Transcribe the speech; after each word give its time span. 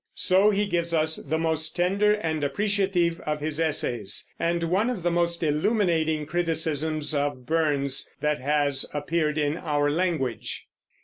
So 0.15 0.49
he 0.49 0.65
gives 0.65 0.95
us 0.95 1.17
the 1.17 1.37
most 1.37 1.75
tender 1.75 2.13
and 2.13 2.43
appreciative 2.43 3.19
of 3.19 3.39
his 3.39 3.59
essays, 3.59 4.27
and 4.39 4.63
one 4.63 4.89
of 4.89 5.03
the 5.03 5.11
most 5.11 5.43
illuminating 5.43 6.25
criticisms 6.25 7.13
of 7.13 7.45
Burns 7.45 8.09
that 8.19 8.41
has 8.41 8.87
appeared 8.95 9.37
in 9.37 9.57
our 9.57 9.91
language. 9.91 10.65